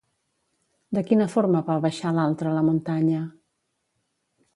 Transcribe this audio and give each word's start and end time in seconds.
De 0.97 1.03
quina 1.09 1.27
forma 1.33 1.61
va 1.67 1.75
baixar 1.83 2.13
l'altre 2.15 2.55
la 2.57 2.63
muntanya? 2.71 3.21